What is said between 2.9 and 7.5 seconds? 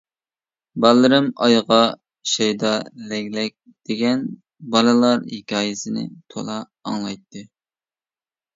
لەگلەك›› دېگەن بالىلار ھېكايىسىنى تولا ئاڭلايتتى.